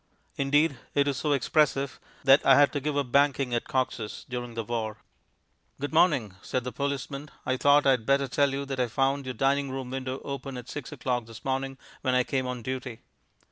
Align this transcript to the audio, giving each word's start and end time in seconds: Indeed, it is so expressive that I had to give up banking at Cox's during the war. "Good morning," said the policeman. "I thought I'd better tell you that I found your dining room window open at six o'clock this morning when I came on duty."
Indeed, 0.35 0.79
it 0.95 1.07
is 1.07 1.17
so 1.17 1.31
expressive 1.31 1.99
that 2.23 2.43
I 2.43 2.55
had 2.55 2.73
to 2.73 2.79
give 2.79 2.97
up 2.97 3.11
banking 3.11 3.53
at 3.53 3.67
Cox's 3.67 4.25
during 4.27 4.55
the 4.55 4.63
war. 4.63 4.97
"Good 5.79 5.93
morning," 5.93 6.33
said 6.41 6.63
the 6.63 6.71
policeman. 6.71 7.29
"I 7.45 7.55
thought 7.55 7.85
I'd 7.85 8.07
better 8.07 8.27
tell 8.27 8.49
you 8.51 8.65
that 8.65 8.79
I 8.79 8.87
found 8.87 9.25
your 9.27 9.35
dining 9.35 9.69
room 9.69 9.91
window 9.91 10.19
open 10.23 10.57
at 10.57 10.69
six 10.69 10.91
o'clock 10.91 11.27
this 11.27 11.45
morning 11.45 11.77
when 12.01 12.15
I 12.15 12.23
came 12.23 12.47
on 12.47 12.63
duty." 12.63 13.01